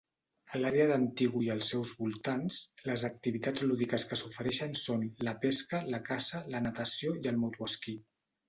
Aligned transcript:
A 0.51 0.59
l'àrea 0.61 0.85
d'Antigo 0.91 1.41
i 1.47 1.49
els 1.55 1.67
seus 1.73 1.91
voltants, 1.99 2.57
les 2.91 3.03
activitats 3.09 3.65
lúdiques 3.73 4.07
que 4.13 4.19
s'ofereixen 4.23 4.73
són 4.85 5.07
la 5.31 5.37
pesca, 5.45 5.83
la 5.97 6.01
caça, 6.11 6.45
la 6.57 6.67
natació 6.69 7.17
i 7.21 7.33
el 7.35 7.43
motoesquí. 7.45 7.97